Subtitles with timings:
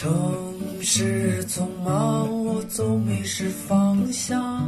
[0.00, 0.10] 城
[0.80, 4.66] 市匆忙，我总迷失方向。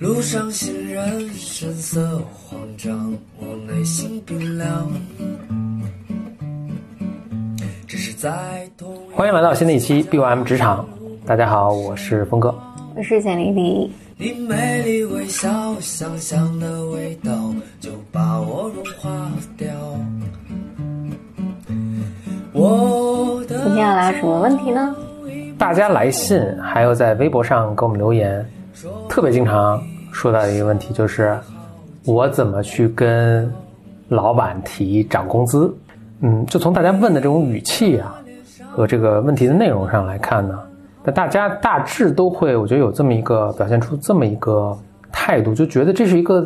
[0.00, 4.90] 路上行人神色慌张，我内心冰凉。
[7.86, 10.84] 只是在同欢迎来到新的一期 BOM 职场，
[11.24, 12.52] 大家好，我是峰哥。
[12.96, 19.68] 我是简丽丽，你美丽微笑，香香的味道就把我融化掉。
[22.52, 23.09] 我的
[23.70, 24.92] 今天要聊什么问题呢？
[25.56, 28.44] 大家来信还有在微博上给我们留言，
[29.08, 31.38] 特别经常说到的一个问题就是，
[32.04, 33.48] 我怎么去跟
[34.08, 35.72] 老板提涨工资？
[36.18, 38.20] 嗯，就从大家问的这种语气啊
[38.72, 40.58] 和这个问题的内容上来看呢，
[41.04, 44.76] 那大家大致都会，我觉得有这么一个表现出这么一个
[45.12, 46.40] 态度，就觉得这是一个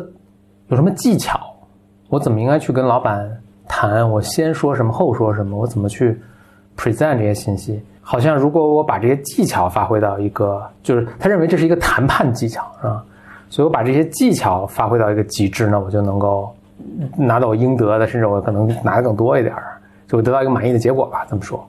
[0.67, 1.39] 有什么技巧，
[2.07, 3.27] 我怎么应该去跟老板
[3.67, 4.07] 谈？
[4.07, 5.57] 我先说什么，后说什么？
[5.57, 6.21] 我怎么去
[6.77, 7.81] present 这些信息？
[8.01, 13.03] 好像如果我把这些技巧发挥到一个，就是他认为这是一个谈判技巧，是吧？
[13.49, 16.53] 所以我把这些技巧发挥到一个极致呢，我就能够
[17.17, 21.25] 拿到我应得的，甚至我可能拿的更多一点儿，就会得到一个满意的结果吧。
[21.29, 21.67] 这么说，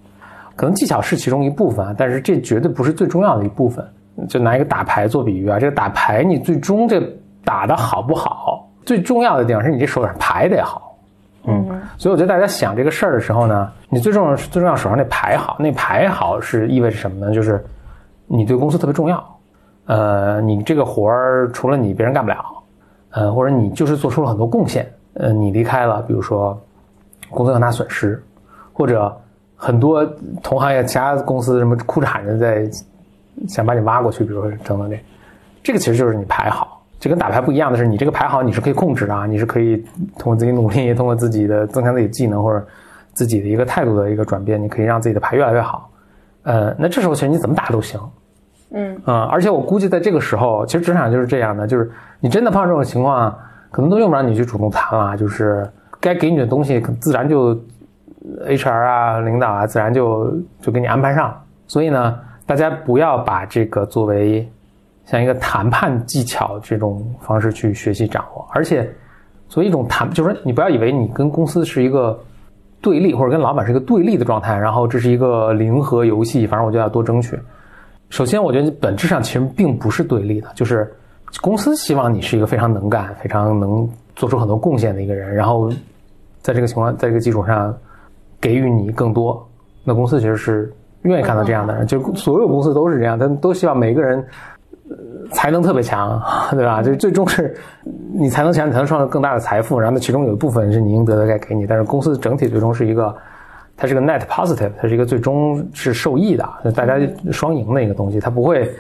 [0.57, 3.85] 可能技巧是其中一部分，但是这绝对不是最重要的一部分。
[4.29, 7.01] 就拿一个打牌做比喻啊，这个打牌你最终这
[7.45, 10.86] 打的好不好，最重要的地方是你这手上牌得好。
[11.49, 17.33] 嗯，所以我觉得大家想这个事儿的时候呢，你最重要最重要手上那牌好，那牌好是意味着什么呢？
[17.33, 17.65] 就是
[18.27, 19.25] 你对公司特别重要，
[19.87, 22.45] 呃，你这个活儿除了你别人干不了，
[23.11, 26.61] 呃，或者你就是做出了很多贡献，呃，你离开了，比如说
[27.31, 28.21] 公司很大损失，
[28.73, 29.17] 或者
[29.55, 30.05] 很多
[30.43, 32.69] 同行业其他公司什么哭着喊着在
[33.47, 34.99] 想把你挖过去，比如说等等这，
[35.63, 36.76] 这个其实就是你牌好。
[37.07, 39.77] 这跟打牌不一样的是，你这个牌好，你是可以控制的啊，你是可以
[40.19, 42.67] 通过自己努力，通过自己的增强自己技能或者
[43.13, 45.89] 自己的一个态度的一个转变，你可以让自己的牌越来越好。
[46.43, 48.01] 呃，那这时候其实你怎么打都行。
[48.73, 53.33] 嗯啊、而且我估计在这个时候，其实职场就是这样的，就是你真的碰到这种情况，
[53.71, 55.65] 可能都用不着你去主动谈了，就是
[56.01, 57.55] 该给你的东西，自然就
[58.45, 61.33] HR 啊、领导啊，自然就就给你安排上。
[61.69, 64.51] 所以呢，大家不要把这个作为
[65.07, 68.89] 像一个谈判技巧这种方式去学习掌握，而且
[69.49, 72.19] 作为一种谈，就是说你不要以为你跟公司是一个
[72.83, 77.39] 对立，或者跟老板是一个对立的状态，然后这是一个零和游戏，反正我就要多争取。
[78.11, 80.93] 首先，我觉得本质上其实并不是对立的，就是
[81.41, 85.71] 公司希望你是一个非常能干、非常能做出很多贡献的一个人，然后
[86.41, 87.77] 在这个情况，在这个基础上
[88.41, 89.45] 给予你更多。
[89.85, 94.25] 那公司其实是愿意看到这样的人，就所有公司都是这样，但都希望每个人
[95.33, 96.83] 才能特别强， 对吧？
[96.83, 97.57] 就最终是
[98.13, 103.15] 你才能强，你才能创造更大的财富，然后呢其中有一部分是你应得的该给你，但是公司整体最终是一个。
[103.79, 106.95] 它是个 net positive，它是一个最终是受益的，大家
[107.31, 108.75] 双赢的一个东西，它不会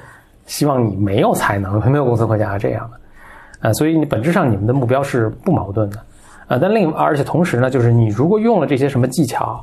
[0.46, 2.96] 希望你没有才能，没有公司会像这样的，
[3.60, 5.98] 呃，所以你本质上你们的目标是不矛盾的，
[6.48, 9.60] 呃，但另而且同时呢，就是你如果用了这些什么技巧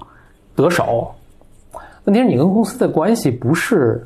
[0.56, 1.12] 得手，
[2.04, 4.06] 问题是你跟公司的关系不是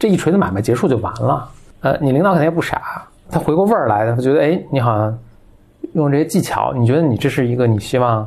[0.00, 1.48] 这一锤子买卖结束就完了，
[1.86, 5.18] 呃，你领导肯定也不傻，他回过味儿来，他觉得哎，你好像
[5.92, 8.26] 用这些技巧，你觉得你这是一个你希望。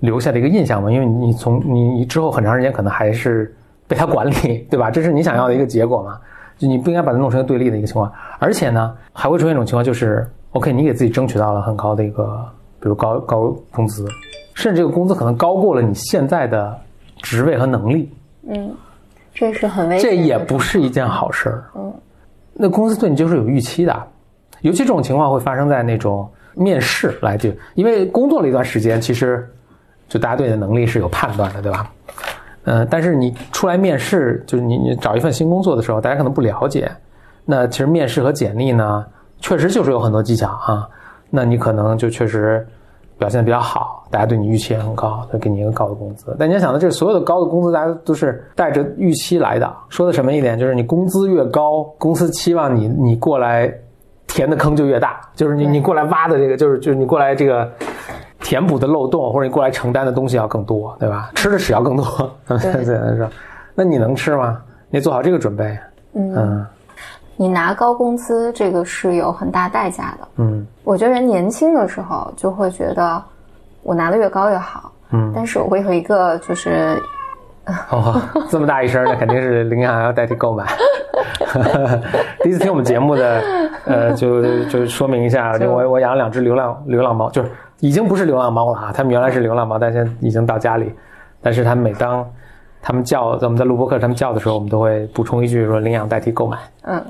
[0.00, 3.56] 留下的一个印象吗，因为你从你之后很长时间可能还是
[3.88, 4.90] 被他管理，对吧？
[4.90, 6.20] 这是你想要的一个结果嘛？
[6.58, 12.44] 就你不应该把它弄成一个对立的一个情况，而且呢，还会出现一种情况，就是 OK，你给自己争取到了很高的一个，
[12.80, 14.06] 比如高高工资，
[14.52, 16.78] 甚至这个工资可能高过了你现在的
[17.22, 18.12] 职位和能力，
[18.46, 18.76] 嗯，
[19.32, 20.10] 这是很危险。
[20.10, 21.64] 这也不是一件好事儿。
[21.76, 21.90] 嗯，
[22.54, 24.06] 那公司对你就是有预期的，
[24.62, 29.48] 尤其这种情况会发生在那种面试来就，因为工作了一段时间，其实。
[30.06, 31.90] 就大家对你的能力是有判断的，对吧？
[32.64, 36.92] 呃，但是你出来面试，就是你你找一份新工作的时候，大家可能不了解。
[37.46, 39.04] 那其实面试和简历呢，
[39.40, 40.86] 确实就是有很多技巧啊。
[41.30, 42.64] 那你可能就确实
[43.18, 46.34] 表现的比较好，大家对你预期也很高，就给你一个高的工资。
[46.38, 49.72] 但你要想到，这所有的高的工资，大家都是带着预期来的。
[49.88, 53.72] 说的什么一点，就是你工资越高，公司期望你你过来
[54.26, 57.70] 填的坑就越大，就是你你过来挖的这个，就是就是你过来这个。
[58.40, 61.30] 填补的漏洞，或者你过来承担的东西要更多，对吧？
[61.34, 62.04] 吃的屎要更多。
[62.46, 63.26] 对对说，
[63.74, 64.60] 那你能吃吗？
[64.90, 65.64] 你做好这个准备。
[66.12, 66.66] 嗯，嗯
[67.36, 70.28] 你拿高工资，这个是有很大代价的。
[70.36, 73.22] 嗯我觉得人年轻的时候就会觉得
[73.82, 75.32] 我拿的越高越好，嗯。
[75.34, 77.00] 但是我会有一个就是
[77.90, 78.20] 哦，
[78.50, 80.66] 这么大一声，那肯定是领养要代替购买。
[82.42, 83.42] 第一次听我们节目的，
[83.86, 87.50] 呃，就就说明一下，就我我养了两只流浪流浪猫，就是
[87.80, 90.94] 已经不是流浪猫了啊，它们原来是流浪猫，但现在已经到家里，
[91.40, 92.26] 但是它们每当
[92.86, 96.58] 他们叫我们在录播课，他们叫的时候，我们都会补充一句说“领养代替购买。
[96.82, 97.02] 嗯，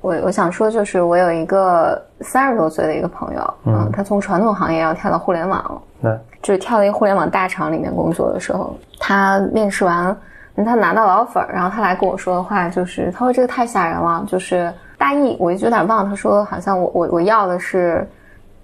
[0.00, 5.82] 我我想说，就是我有一个三十多岁的一个朋友，嗯，他从传统行业要跳到互联网，”。
[6.00, 6.16] 那。
[6.40, 10.16] 就是跳到一个互联网大厂里面工作的时候，他面试完，
[10.64, 18.08] 他拿到了 offer，然后他来跟我说的话就是，他说这个太吓人了，就是大意我就有点忘了，他说好像我我我要的是，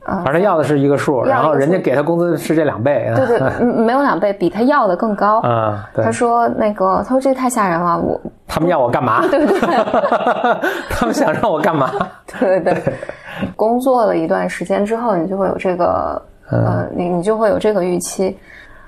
[0.07, 3.11] 反正他要的是一个数，然后人家给他工资是这两倍。
[3.17, 5.41] 对对，嗯没有两倍，比他要的更高。
[5.41, 9.23] 啊，对他，说那个，他说这个太吓人了，我他们要我干嘛？
[9.31, 9.61] 对对
[10.91, 11.91] 他们想让我干嘛？
[12.39, 12.95] 对对对，
[13.57, 16.21] 工作了一段时间之后，你就会有这个
[16.51, 18.37] 呃，你你就会有这个预期。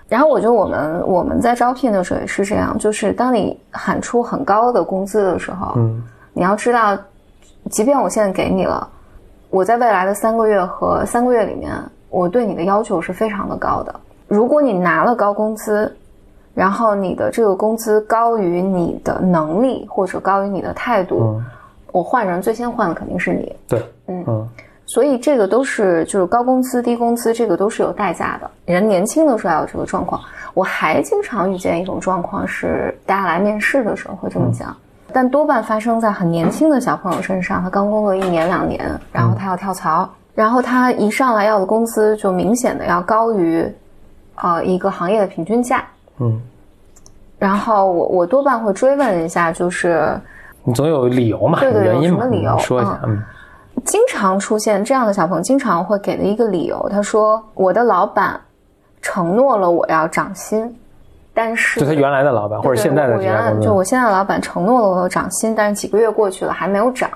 [0.09, 6.01] 然后我觉得我们我们在招聘的时候也是这样，就是当你喊出很高的工资的时候，嗯，
[6.33, 6.97] 你要知道，
[7.71, 8.89] 即便我现在给你了，
[9.51, 11.73] 我在未来的三个月和三个月里面，
[12.11, 13.95] 我对你的要求是非常的高的。
[14.29, 15.95] 如果你拿了高工资，
[16.55, 21.45] 然后你的这个工资高于你的能力或者高于你的态度，嗯
[21.93, 23.57] 我换人最先换的肯定是你。
[23.67, 24.49] 对，嗯嗯
[24.85, 28.51] 所以这个都是就是高工资、低工资，这个都是有代价的。
[28.67, 30.21] 人年轻的时候要有这个状况。
[30.55, 34.77] 我还经常遇见一种状况是，大家来面试的时候会这么讲，
[35.13, 37.63] 但多半发生在很年轻的小朋友身上。
[37.63, 43.67] 他刚工作一年两年，然后他要跳槽，然后他一上来要的工资就明显的要高于，
[44.37, 45.85] 呃，一个行业的平均价。
[46.19, 46.41] 嗯，
[47.39, 50.21] 然后我我多半会追问一下，就是
[50.65, 53.23] 你总有理由嘛，对对有什么理由说一下，嗯
[53.85, 58.41] 经常出现这样的小朋友，经常会给的一个理由，他说：“我的老板
[59.03, 60.75] 承诺了我要涨薪，
[61.39, 67.11] 但是就他原来的老板或者现在的我原来这家公司，就我现在的老板承诺了我有涨薪，但是几个月过去了还没有涨，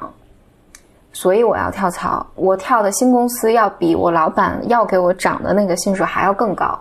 [1.10, 2.26] 所以我要跳槽。
[2.34, 6.78] 我跳的新公司要比我老板要给我涨的那个薪水还要更高，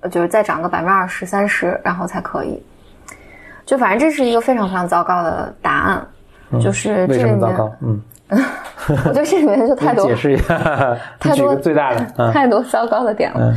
[0.00, 2.60] 呃就是再涨个百分之二十、三十，然后才可以。
[3.66, 6.06] 就反正这是一个非常非常糟糕的答案，
[6.62, 7.72] 就是这为什里面，么糟糕？
[7.82, 8.00] 嗯，
[8.88, 10.58] 我觉得这里面就 太多解释一下，
[11.20, 13.52] 太多最大的，嗯太多糟糕的点了。
[13.52, 13.54] 嗯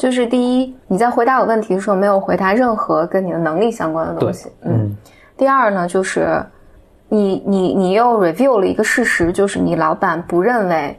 [0.00, 4.50] 就是第一，你在回答我问题的时候没有回答任何跟你的能力相关的东西。
[4.62, 4.96] 嗯
[5.36, 6.42] 第二呢，就是
[7.10, 10.98] 你你你又 review 了一个事实，就是你老板不认为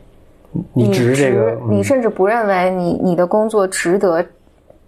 [0.71, 4.23] 你值这个，嗯你甚至不认为你你的工作值得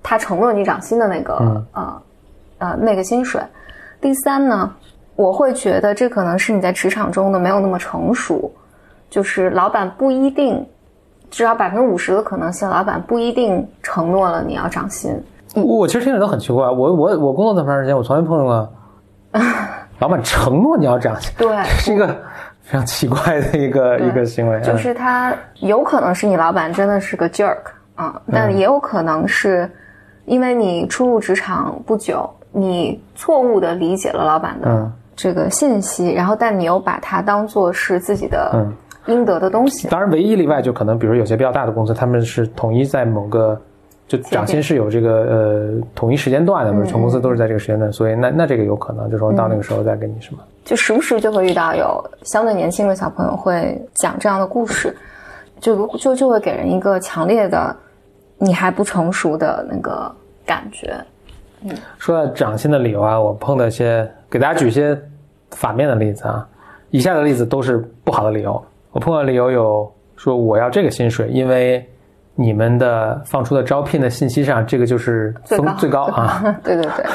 [0.04, 2.01] 他承诺你涨薪的那个、嗯呃
[2.60, 3.42] 呃那个薪水。
[4.00, 4.71] 第三呢，
[5.15, 8.51] 我会觉得这可能是你在职场中的没有那么成熟，
[9.10, 10.63] 就是老板不一定，
[11.34, 15.12] 至少百分之五十的可能性，老板不一定承诺了你要涨薪。
[15.56, 18.74] 我我其实听着都很奇怪，我我我工作这么长时间，我从来没碰见过
[19.98, 22.06] 老板承诺你要涨薪，对，是一个
[22.62, 27.58] 非常奇怪的一个一个行为，嗯就是他有可能是你老板真的是个 jerk
[27.96, 29.68] 啊，但也有可能是
[30.26, 34.94] 因为你初入职场不久，你错误的理解了老板的嗯。
[35.16, 38.74] 这个信息，然后但你又把它当做是自己的嗯
[39.08, 39.88] 应得的东西。
[39.88, 43.60] 当然，唯一例外就可能，比如有些比较大的公司，他们是统一在某个
[44.08, 50.40] 就涨薪是有这个呃统一时间段的，嗯比如全公司都是在这个时间段，所以那那这个有可能，就说到那个时候再给你什么。
[50.64, 54.96] 就时不时就会遇到有相对年轻的小朋友会讲这样的故事，
[55.60, 57.76] 就就就会给人一个强烈的
[58.38, 60.10] 你还不成熟的那个
[60.46, 60.96] 感觉。
[61.66, 64.98] 嗯说到涨薪的理由啊，我碰到一些，给大家举一些
[65.51, 66.48] 反面的例子啊。
[66.89, 68.63] 以下的例子都是不好的理由。
[68.94, 71.86] 我碰到的理由有说我要这个薪水，因为
[72.36, 76.56] 你们的放出的招聘的信息上，这个就是最高封最高 啊。
[76.64, 77.06] 对对对，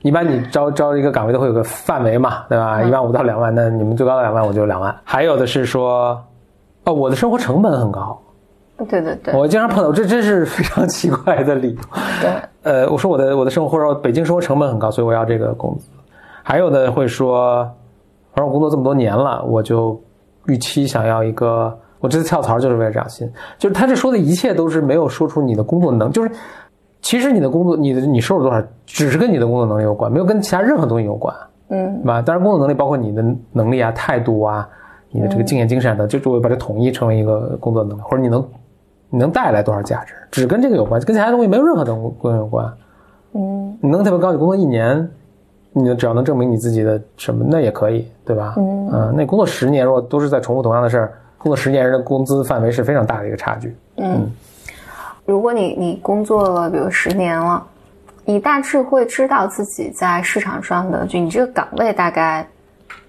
[0.02, 2.82] 一般你招招一个岗位都会有个范围嘛，对吧？
[2.82, 4.94] 一万五到两万，那你们最高的两万，我就两万。
[5.02, 6.22] 还有的是说，
[6.84, 8.18] 哦，我的生活成本很高，
[8.88, 11.80] 对对对我经常碰到，这真是非常奇怪的理由。
[12.20, 12.30] 对。
[12.62, 15.88] 呃，我说我的我的生活或者北京生活成本很高，所以我要这个工资。
[16.42, 17.62] 还有的会说，
[18.34, 20.00] 反正我工作这么多年了，我就
[20.46, 23.30] 预期想要一个，我这次跳槽就是为了涨薪。
[23.58, 26.30] 就是他这说的一切都是没有说出你的工作能，就是
[27.02, 31.34] 其实你的工作，你的你收入多少，只是跟你的工作能力有关，没有跟其他任何东西有关，
[31.68, 32.22] 嗯对吧？
[32.22, 34.68] 当然，工作能力包括你的能力啊、态度啊、
[35.10, 38.44] 你的这个敬业精神等，就就会把它统一成为一个工作能力，或者你能
[39.10, 42.66] 你能带来多少价值，只跟这个有关，跟其他东西没有任何东西有关。
[43.34, 45.08] 嗯你能特别高，你工作一年，
[45.78, 48.54] 你只要能证明你自己的什么，那也可以，对吧？
[48.56, 53.76] 嗯那工作十年，如果都是在重复同样的事儿，工作十年人的工资范围是非常大的一个差距。
[53.96, 54.30] 嗯，
[55.24, 57.62] 如果你你工作了，比如十年了，
[58.24, 62.46] 你大致会知道自己在市场上的，就你这个岗位大概。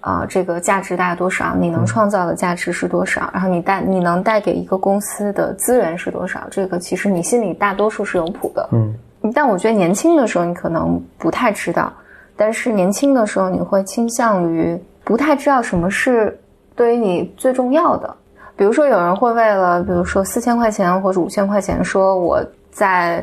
[0.00, 1.56] 啊、这个价值大概多少？
[1.56, 3.28] 你能创造的价值是多少？
[3.34, 6.46] 然后你带你能带给一个公司的资源是多少？
[6.50, 8.68] 这个其实你心里大多数是有谱的。
[8.72, 8.94] 嗯
[9.34, 11.92] 但我觉得年轻的时候你可能不太知道，
[12.38, 16.38] 但是年轻的时候你会倾向于不太知道什么是
[16.76, 18.14] 对于你最重要的。
[18.56, 22.40] 比如说有人会为了，比如说四千块钱或者五千块钱，说我
[22.70, 23.22] 在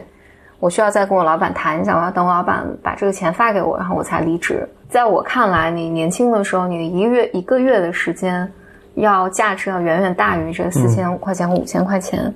[0.60, 4.68] 我需要再跟我老板谈一下，我要等我老板把这个钱发给我，然后我才离职。
[4.90, 8.50] 在我看来，你年轻的时候，你的一个月一个月的时间，
[8.96, 12.34] 要价值要远远大于这四千块钱或五千块钱。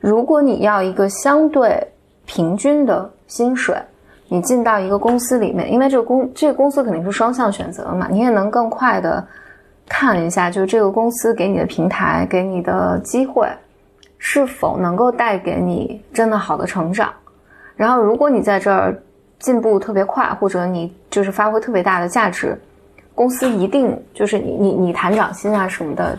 [0.00, 1.82] 如果你要一个相对
[2.26, 3.74] 平均的薪水，
[4.34, 9.24] 你进到一个公司里面，因为这个公这个公司肯定是双向选择嘛，你也能更快的
[9.88, 13.48] 看一下，就是这个公司给你的平台、给你的机会，
[14.18, 17.12] 是否能够带给你真的好的成长。
[17.76, 19.00] 然后，如果你在这儿
[19.38, 22.60] 进步特别快，或者你就是发挥特别大的价值，
[23.14, 26.18] 公司一定就是你你你谈涨薪啊什么的，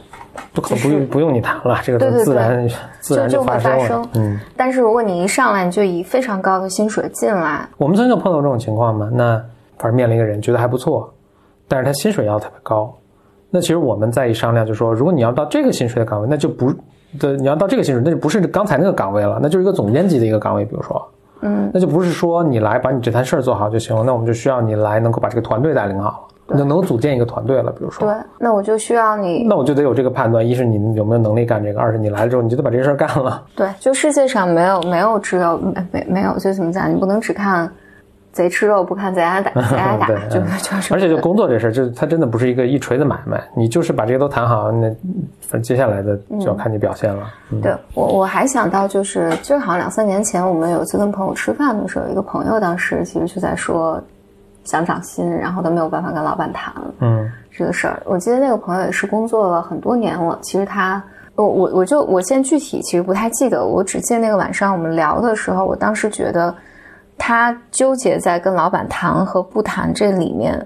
[0.53, 2.69] 不可不用不用你谈了，这个对对对自然
[3.01, 4.09] 自然就会发生了发生。
[4.13, 9.43] 嗯，但是如果你一上来你就以非常高的薪水进来，我们曾经就碰到这种情况嘛，那
[9.77, 11.13] 反正面临一个人觉得还不错，
[11.67, 12.93] 但是他薪水要特别高，
[13.49, 16.73] 那其实我们再一商量，就说如果你要到这个薪水的岗位，那就不
[17.19, 21.05] 对你要到这个薪水，那就不是刚才那个岗位了，那就是一个总监级的一个岗位，比如说。
[21.41, 27.71] 嗯，那就不是说你来把你这摊事儿做好就行了，那我们就需要你来能够把这个团队带领好，能能组建一个团队了。
[27.71, 33.43] 比如说，对，那我就需要你那我就得有这个判断：一是你有没有能力干这个，二是你来了之后你就得把这事儿干了。
[33.55, 36.91] 对，就世界上没有没有只有没没没有，就怎么讲？
[36.91, 37.69] 你不能只看
[38.31, 40.93] 贼吃肉，不看贼挨打， 贼挨打对，就嗯 就是。
[40.93, 44.89] 而且就工作这事儿，就它真的不是一个一锤子买卖，你就是把这些都谈好，那
[45.41, 47.23] 反正接下来的就要看你表现了。
[47.51, 54.01] 嗯对我我还想到就是，就是好像两三年前我们有一次跟朋友吃饭的时候，一个朋友当时其实就在说
[54.65, 58.03] 想涨薪，然后都没有办法跟老板谈嗯这个事儿。
[58.05, 61.01] 我记得那个朋友也是工作了很多年了，其实他。
[61.37, 66.55] 我我我就我现在具体其实不太记得，我只记得那个晚上我们聊的时候，我当时觉得
[67.17, 70.65] 他纠结在跟老板谈和不谈这里面，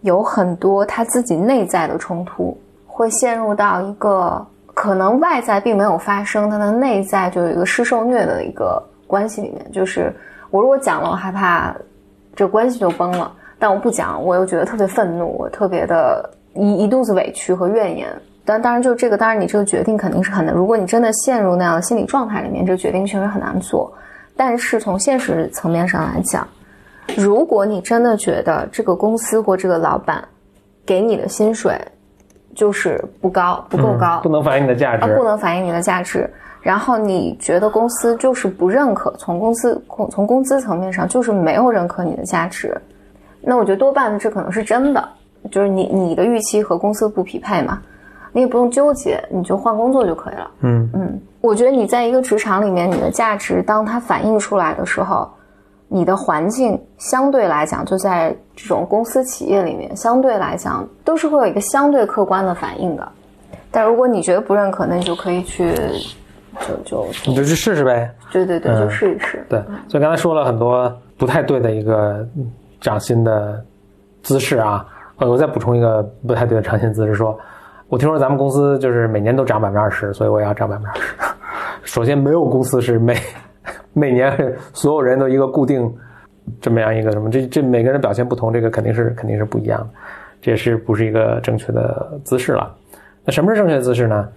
[0.00, 9.70] 有很多他自己内在的冲突，会陷入到一个可能外在并没有发生，他的内在就有一个施受虐的一个关系里面。
[9.70, 10.10] 就是
[10.50, 11.76] 我如果讲了，我害怕
[12.34, 18.08] 这关系就崩了；但我不讲，我又觉得特别愤怒，我特别的一一肚子委屈和怨言。
[18.44, 20.54] 但当然，就这个，当然你这个决定肯定是很难。
[20.54, 23.92] 如果你真的陷入那样的心理状态里面，这个决定确实很难做。
[24.36, 26.46] 但是从现实层面上来讲，
[27.16, 30.22] 如果你真的觉得这个公司或这个老板
[30.84, 31.76] 给你的薪水
[32.54, 35.24] 就是不高、不够高，嗯不能反映你的价值啊，不。
[35.24, 36.28] 能反映你的价值。
[36.62, 42.76] 然后你觉得公司就是不认可，从公司从从工资层面上就是没有认可你的价值，
[43.48, 45.08] 那我觉得多半这可能是真的，
[45.52, 47.80] 就是你你的预期和公司不匹配嘛，
[48.32, 50.50] 你也不用纠结，你就换工作就可以了。
[50.62, 55.30] 嗯嗯，我觉得你在一个职场里面，你的价值当它反映出来的时候，
[55.86, 63.08] 你的环境相对来讲，就在这种公司企业里面，相对来讲都是会有一个相对客观的反应的。
[63.70, 65.72] 但如果你觉得不认可，那你就可以去，
[66.66, 68.10] 就就你就去试试呗。
[68.32, 69.46] 对对对，嗯就试一试。
[69.48, 72.26] 对，所以刚才说了很多不太对的一个
[72.80, 73.64] 涨薪的
[74.22, 74.86] 姿势啊，
[75.18, 77.38] 我再补充一个不太对的涨薪姿势说，
[77.88, 81.02] 我听说咱们公司就是每年都涨百分之二十，所以我也要涨百分之二十。
[81.84, 83.16] 首先，没有公司是每
[83.92, 85.92] 每年所有人都一个固定
[86.60, 89.88] 这么样一个什么，这这每个人表现不同，这个肯定是肯定是不一样的，
[90.40, 92.74] 这也是不是一个正确的姿势了。
[93.24, 94.28] 那什么是正确姿势呢？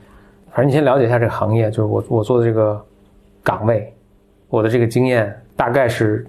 [0.52, 2.84] 反正你先了解一下这个行业，就是我我做的这个
[3.44, 3.94] 岗位，
[4.50, 6.26] 我的这个经验大概是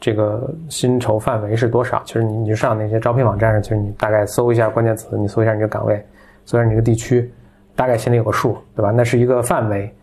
[0.00, 2.02] 这个薪酬范围是多少？
[2.06, 6.02] 其实你你就上那些招聘网站上，其实你大概搜一下关键词，你搜一下你这个岗位，
[6.46, 7.30] 搜一下你这个地区，
[7.76, 8.90] 大概心里有个数，对吧？
[8.90, 9.94] 那是一个范围。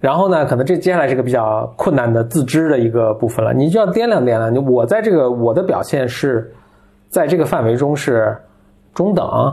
[0.00, 6.52] 然后呢，可能这接下来是个比较困难的自知的一个部分了，你就要掂量掂量，你我在这个我的表现是
[7.08, 8.36] 在这个范围中是
[8.94, 9.52] 中等、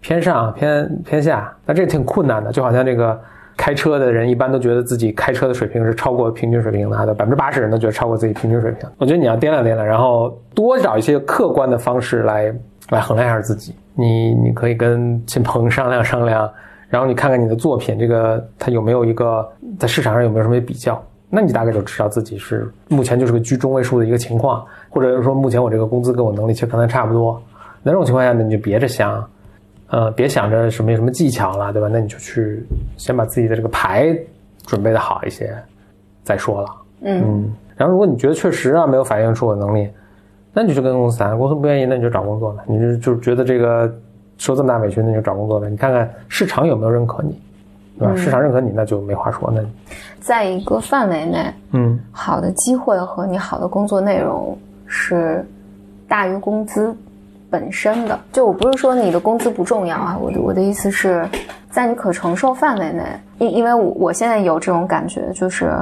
[0.00, 3.18] 偏上、偏偏下，那这挺困难的，就好像这个
[3.60, 8.88] 开车的人一般都觉得自己开车的水平是超过平均水平的，百分之八十人都觉得超过自己平均水平。
[8.96, 12.50] 我觉得你要掂量掂量，然后多找一些客观的方式来
[12.88, 13.74] 来衡量一下自己。
[13.94, 16.50] 你你可以跟亲朋商量商量，
[16.88, 19.46] 然后你看看你的作品，这个它有没有一个
[19.78, 20.98] 在市场上有没有什么比较？
[21.28, 27.38] 那你大概就知道自己是目前就是个居中位数的一个情况，或者是说目前我这个工资跟我能力其实可能差不多。
[27.82, 29.22] 那这种情况下呢，你就别着想，
[29.90, 31.88] 呃，别想着什么什么技巧了，对吧？
[31.92, 32.64] 那你就去
[32.96, 34.16] 先把自己的这个牌
[34.64, 35.52] 准备的好一些，
[36.22, 36.68] 再说了。
[37.02, 39.88] 嗯嗯，然后如果你觉得确实啊没有反映出我的能力，
[40.52, 42.62] 那你就去跟公司谈，公司不愿意，那你就找工作呗。
[42.66, 43.92] 你就就觉得这个
[44.38, 45.68] 受这么大委屈，那你就找工作呗。
[45.68, 47.40] 你看看市场有没有认可你，
[47.98, 48.14] 对吧？
[48.14, 49.50] 市场认可你，那就没话说。
[49.52, 49.60] 那
[50.20, 54.56] 在一个范围内，嗯好的机会和你好的工作内容
[54.86, 55.44] 是
[56.06, 56.94] 大于工资
[57.50, 58.18] 本身的。
[58.32, 61.28] 就我不是说你的工资不重要啊，我的我的意思是
[61.68, 63.02] 在你可承受范围内，
[63.38, 65.72] 因因为我我现在有这种感觉，就是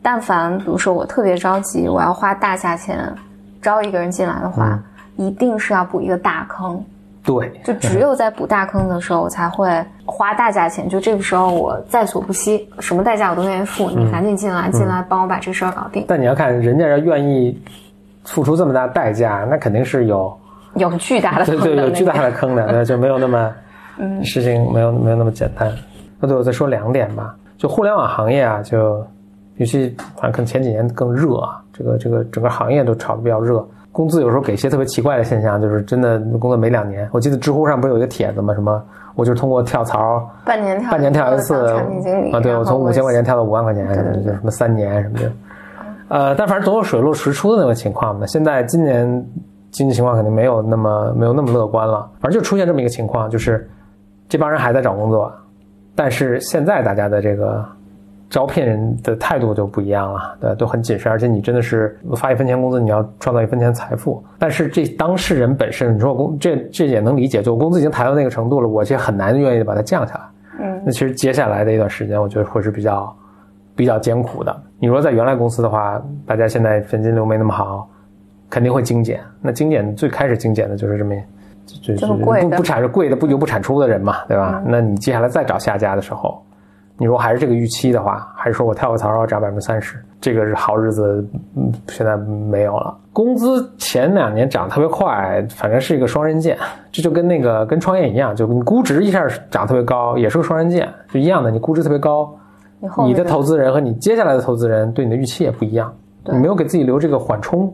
[0.00, 3.12] 但凡比如说我特别着急，我要花大价钱
[3.60, 4.78] 招一个人进来的话，
[5.16, 6.82] 一定是要补一个大坑。
[7.24, 9.70] 对，就只有在补大坑的时候，我才会
[10.04, 10.88] 花大价钱。
[10.88, 13.88] 就这个时候，我在所不惜，什么代价我都愿意付。
[13.92, 16.04] 你赶紧进来，进来帮我把这事儿搞定。
[16.08, 17.56] 但你要看人家要愿意
[18.24, 20.36] 付出这么大代价，那肯定是有
[20.74, 23.52] 有巨大的对对有巨大的坑的，对就没有那么
[23.98, 25.70] 嗯事情没有没有那么简单。
[26.18, 29.04] 那对我再说两点吧，就互联网行业啊，就
[29.56, 33.64] 尤其反正可能前几年更热啊，这个这个整个行业都炒得比较热。
[33.90, 37.06] 工资有时候给一些特别奇怪的现象，就是真的工作没两年。
[37.12, 38.54] 我记得知乎上不是有一个帖子吗？
[38.54, 38.82] 什么
[39.14, 41.66] 我就是通过跳槽半年跳半年跳一次
[42.32, 45.32] 啊，对我从五千块钱跳到五万块钱，对对对什么三年什么的。
[46.08, 48.26] 呃，但反正总有水落石出的那个情况嘛。
[48.26, 49.26] 现在今年
[49.72, 53.68] 经济情况肯定没有那么没有那么乐观了，反正就出现这么一个情况，就是
[54.28, 55.32] 这帮人还在找工作，
[55.96, 57.64] 但是现在大家的这个
[58.30, 64.22] 招聘人的态度就不一样了，对，都很谨慎，而且你真的是发一分钱工资，你要创造一分钱财富。
[64.38, 70.20] 但是这当事人本身，你说我工这这也能理解，就我工资已经抬到那个程度了，我却很难愿意把它降下来。
[70.60, 73.16] 嗯那其实接下来的一段时间，我觉得会是比较
[73.74, 74.54] 比较艰苦的。
[74.78, 77.88] 你如果在原来公司的话，大家现在现金流没那么好，
[78.52, 79.18] 肯定会精简。
[79.40, 81.14] 那精简最开始精简的就是这么
[81.64, 84.62] 就就就是不不产是贵的不就不产出的人嘛，对吧？
[84.66, 86.38] 那你接下来再找下家的时候，
[86.98, 92.94] 你如果还是这个预期的话，还是说我跳个槽要涨百分之三十，这个是好日子，嗯，现在没有了。
[93.10, 96.58] 工资前两年涨特别快，反正是一个双刃剑，
[96.90, 102.34] 这就跟那个跟创业一样，就你估值一下涨特别高，也是个双刃剑，就一样的，你估值特别高，
[103.06, 105.94] 你的投资人和你接下来的投资人对你的预期也不一样，
[106.24, 107.72] 你没有给自己留这个缓冲，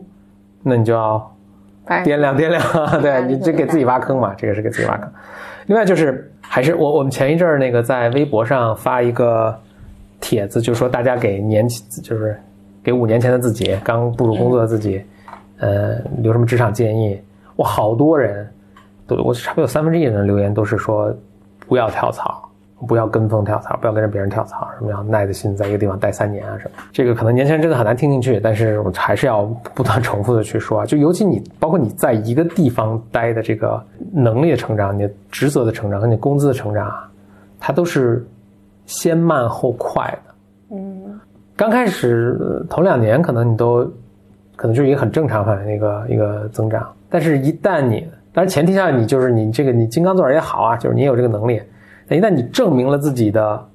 [0.63, 1.35] 那你就要
[1.87, 2.61] 掂量掂量，
[3.01, 5.11] 对你这给自己挖坑嘛，这个是给自己挖坑。
[5.67, 9.57] 另外就是，还是我我们前一阵儿那个在微博上发一个
[10.19, 11.67] 帖子，就说大家给年
[12.03, 12.39] 就是
[12.83, 15.03] 给五年前的自己，刚步入工作的自己，
[15.59, 17.21] 呃，留什么职场建议？
[17.57, 18.49] 哇，好多人
[19.05, 21.15] 都我差不多有三分之一人留言都是说
[21.67, 22.49] 不要跳槽。
[22.87, 26.71] 不要跟风跳槽，不要跟着别人跳槽，什么要耐着性在一个地方待三年啊什么。
[26.91, 30.85] 这个可能年轻人真的很难听进去，但是我还是要不断重复的去说啊。
[30.85, 33.81] 就尤其你，包括你在一个地方待的这个
[34.13, 37.09] 能力的成长、你的职责的成长和你工资的成长啊，
[37.59, 38.25] 它都是
[38.85, 40.75] 先慢后快的。
[40.75, 41.19] 嗯
[41.55, 43.83] 刚开始、头两年可能你都
[44.55, 51.61] 可能就是一个很正常范围的一个一个增长，但是一旦你，当然前提下你就是你这个你金刚钻也好啊，就是你有这个能力，
[52.15, 53.65] 一旦你证明了自己的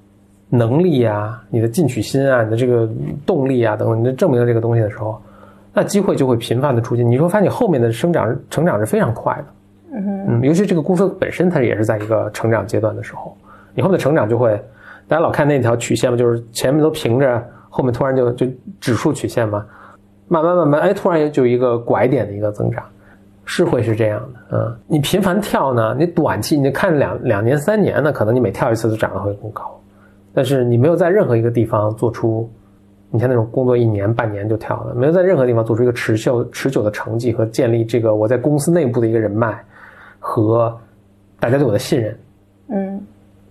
[0.48, 2.88] 能力啊、你的进取心啊、你的这个
[3.26, 5.20] 动力啊等等，你证明了这个东西的时候，
[5.72, 9.44] 那机会就会频繁的出现，你会发现你后面的生长成长是非常快的。
[9.96, 13.36] 嗯嗯，尤其这个公司本身它也是在一个成长阶段的时候，
[13.74, 14.50] 你后面的成长就会，
[15.06, 18.46] 大家老看那条曲线嘛，就是前面都平着，后面突然就就
[18.80, 19.64] 指数曲线嘛，
[20.28, 22.84] 慢慢慢慢，哎，突然就有一个拐点的一个增长，
[23.44, 29.78] 是会是这样的，啊，你频繁跳呢，你短期你看两两年三年呢，可能你每跳一次都涨得会更高，
[30.32, 32.50] 但是你没有在任何一个地方做出，
[33.10, 39.62] 你像那种工作一年半年就跳的，没有在任何地方做出一个持久持久的成绩和建立这个我在公司内部的一个人脉
[40.18, 40.74] 和
[41.38, 42.18] 大家对我的信任，
[42.68, 43.00] 嗯。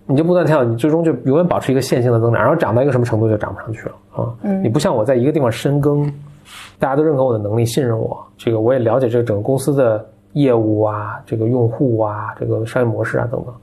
[0.06, 4.34] 你就不断跳，你最终就永远保持一个线性的增长，然后涨到一个什么程度就涨不上去了啊！
[4.42, 4.62] 嗯。
[4.62, 6.12] 你不像我在一个地方深耕，
[6.78, 13.54] 大家都认可我的能力，信任我，这个我也了解这个整个公司的业务啊，这个用户啊，这个商业模式啊等等，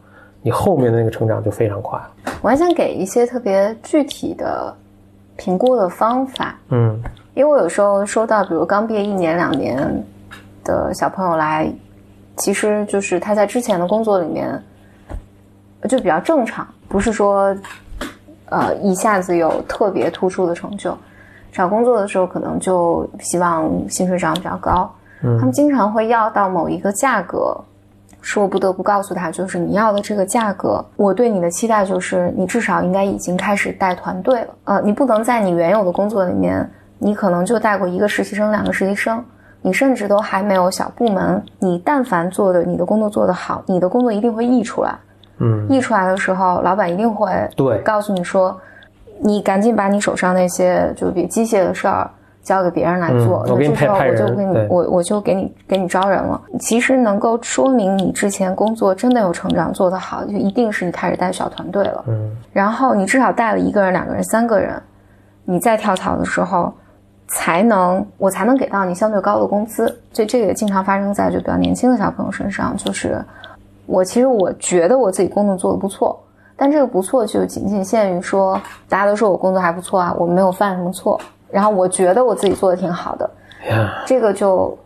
[0.42, 2.12] 你后面的那个成长就非常快了。
[2.42, 4.76] 我还想给一些特别具体的
[5.38, 7.02] 评估的方法，嗯
[7.34, 10.04] 因为我有时候收到，比如刚毕业一年两年
[10.64, 11.72] 的小朋友来，
[12.36, 14.62] 其实就是他在之前的工作里面
[15.88, 17.56] 就比较正常，不是说
[18.50, 20.98] 呃一下子有特别突出的成就。
[21.52, 24.90] 找工作的时候，可能就希望薪水涨得比较高。
[25.24, 27.56] 嗯他们经常会要到某一个价格，
[28.22, 34.48] 是我不得不告诉他，就是你要的这个价格，我对你的期待就是你至少应该已经开始带团队了。
[34.64, 39.24] 呃，你不能在你原有的工作里面，你可能就带过一个实习生、两个实习生，
[39.62, 41.44] 你甚至都还没有小部门。
[41.60, 44.96] 你但凡做的你的工作做得好，你的工作一定会溢出来。
[45.38, 48.56] 嗯，溢出来的时候，老板一定会对告诉你说，
[49.24, 52.10] 你赶紧把你手上那些就比机械的事儿
[52.44, 53.46] 交给别人来做。
[53.48, 56.42] 嗯我给你那这时候我就给你我我就给你给你招人了。
[56.60, 62.04] 其实能够说明你之前工作真的有成长，做得好，就一定是你开始带小团队了。
[62.08, 64.82] 嗯然后你至少带了一个人、两个人、三个人，
[65.46, 66.74] 你再跳槽的时候，
[67.28, 69.86] 才能我才能给到你相对高的工资。
[70.12, 73.24] 所以这个也经常发生在就比较年轻的小朋友身上，就是
[73.86, 76.20] 我其实我觉得我自己工作做得不错，
[76.62, 78.54] 但这个不错就仅仅限于说
[78.88, 81.20] 大家都说我工作还不错啊，我没有犯什么错，
[81.50, 83.28] 然后我觉得我自己做的挺好的，
[83.68, 84.78] 呀，这个就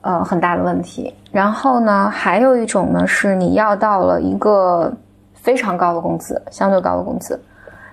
[0.00, 1.14] 呃很大的问题。
[1.30, 4.92] 然后呢，还有一种呢是你要到了一个
[5.32, 7.40] 非常高的工资，相对高的工资，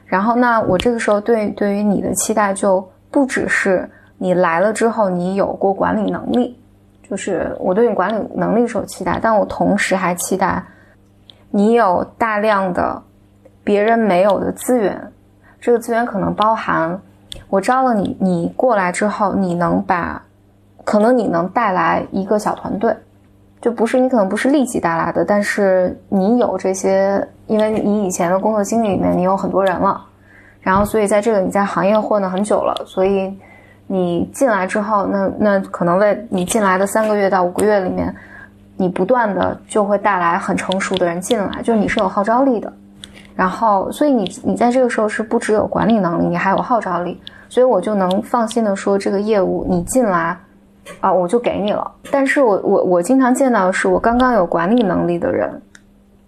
[0.08, 3.88] 然后那我这个时候对对于你的期待就不只是
[4.18, 6.60] 你来了之后你有过管理能力，
[7.08, 10.64] 就是我对你管理能力是有期待，但我同时还期待
[11.52, 13.00] 你有大量的
[13.70, 15.00] 别人没有的资源，
[15.62, 17.00] 这个资源可能包含
[17.50, 20.20] 我招了你，你过来之后，你能把，
[20.84, 22.92] 可能你能带来一个小团队，
[23.62, 30.04] 就不是你可能不是立即带来的，但是你有这些，因为你以前的工作经历里面你有很多人了，
[30.62, 33.32] 然后所以在这个你在行业混了很久了，所以
[33.86, 38.16] 你进来之后，那那可能为你进来的三个月到五个月里面，
[38.78, 42.74] 你不断的就会带来很成熟的人进来，就是你是有号召力的。
[43.40, 50.38] 然后，所以你你在这个时候是不只有管理能力，你还有号召力，所以我就能放心的说，这个业务你进来，
[51.00, 51.90] 啊，我就给你了。
[52.12, 55.50] 但是我我我经常见到的是，我刚刚有管理能力的人，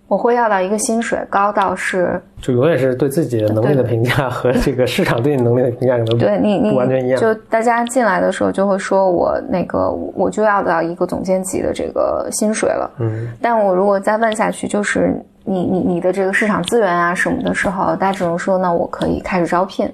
[0.07, 7.19] 我会要到一个薪水高到是，就永远是对自己的能力的评价和 这个市场对你能力的评价可能对你你不完全一样。
[7.19, 19.91] 就大家进来的时候就会说我那个我就要到一个总监级的这个薪水了，嗯，但我如果再问下去，就是你你你的这个市场资源啊什么的时候，大家只能说那我可以开始招聘，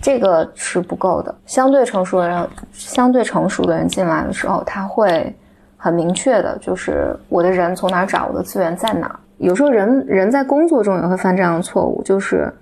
[0.00, 1.34] 这个是不够的。
[1.46, 5.34] 相对成熟的人，相对成熟的人进来的时候，他会
[5.76, 9.16] 很明确的，就是我的人从哪儿找，我的资源在哪儿。
[9.38, 12.52] 有时候人人在工作中也会犯这样的错误，就是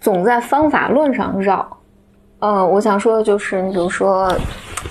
[0.00, 1.66] 总在方法论上绕。
[2.38, 4.30] 呃，我想说的就是，你比如说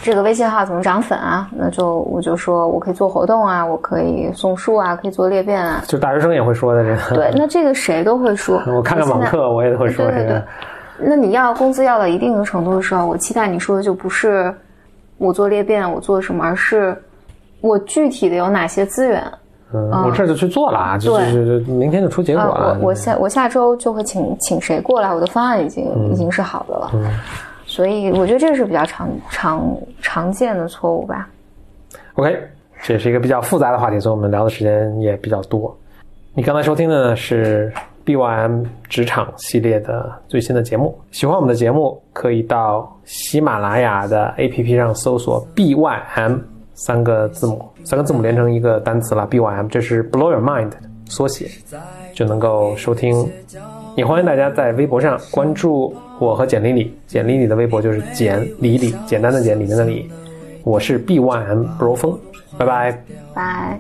[0.02, 1.48] 这个微信号怎么涨粉啊？
[1.56, 5.84] 那就我就说我可以做活动啊，我可以送书啊，可以做裂变啊。
[5.88, 7.16] 就大学生也会说的这个。
[7.16, 8.62] 对，那这个谁都会说。
[8.76, 10.44] 我看看网课，我也会说这个。
[10.98, 14.54] 那你要工资要到一定的程度的时候，我期待你说的就不是
[15.18, 17.00] 我做裂变，我做什么，而是
[17.62, 19.24] 我具体的有哪些资源。
[19.74, 22.78] 嗯，我这就去做了啊，就就就明天就出结果了。
[22.80, 26.92] 我我下我下周就会请请谁过来，我的方案已经已经是好的了。
[26.94, 27.12] 嗯，
[27.66, 31.28] 所以我觉得这个是比较常常常见的错误吧。
[32.14, 32.38] OK，
[32.84, 35.76] 这也是一个比较复杂的话题，所以我们聊的时间也比较多。
[36.34, 37.74] 你刚才收听的呢是
[38.06, 40.98] BYM 职场系列的最新的节目。
[41.12, 46.40] 喜欢我们的节目，可以到喜马拉雅的 APP 上搜索 BYM
[46.76, 49.28] 三个字母，三个字母连成一个单词了。
[49.32, 51.50] BYM 这是 Blow Your Mind 的缩写，
[52.14, 53.28] 就能够收听。
[53.96, 60.12] 也欢迎大家在微博上关注我和简丽丽，简丽丽的微博就是简丽丽，简单的简，里面的里。
[60.64, 62.20] 我是 BYM Bro 风，
[62.58, 63.04] 拜拜。
[63.34, 63.80] 拜。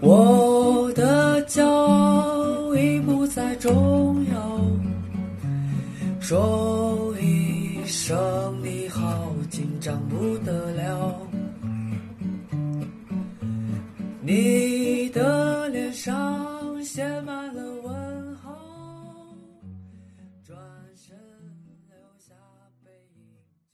[0.00, 4.60] 我的骄傲已不再重要，
[6.20, 8.16] 说一声
[8.62, 11.16] 你好，紧张不得了。
[14.20, 17.73] 你的脸上写满了。